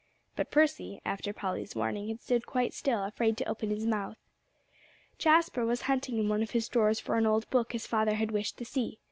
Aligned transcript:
But 0.35 0.49
Percy, 0.49 0.99
after 1.05 1.31
Polly's 1.31 1.75
warning, 1.75 2.07
had 2.07 2.23
stood 2.23 2.47
quite 2.47 2.73
still, 2.73 3.03
afraid 3.03 3.37
to 3.37 3.45
open 3.47 3.69
his 3.69 3.85
mouth. 3.85 4.17
Jasper 5.19 5.63
was 5.63 5.81
hunting 5.83 6.17
in 6.17 6.27
one 6.27 6.41
of 6.41 6.49
his 6.49 6.67
drawers 6.67 6.99
for 6.99 7.17
an 7.17 7.27
old 7.27 7.47
book 7.51 7.73
his 7.73 7.85
father 7.85 8.15
had 8.15 8.31
wished 8.31 8.57
to 8.57 8.65
see. 8.65 8.97